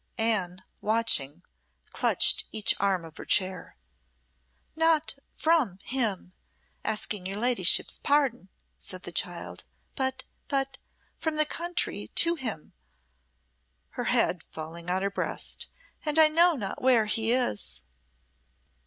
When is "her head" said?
13.89-14.43